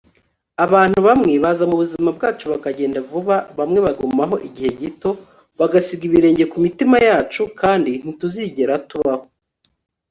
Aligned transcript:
abantu 0.65 0.99
bamwe 1.07 1.33
baza 1.43 1.63
mubuzima 1.69 2.09
bwacu 2.17 2.45
bakagenda 2.53 2.99
vuba 3.09 3.35
bamwe 3.57 3.79
bagumaho 3.85 4.35
igihe 4.47 4.71
gito, 4.81 5.09
bagasiga 5.59 6.03
ibirenge 6.09 6.43
ku 6.51 6.57
mitima 6.65 6.97
yacu, 7.07 7.41
kandi 7.61 7.91
ntituzigera 8.03 8.75
tubaho 8.89 9.25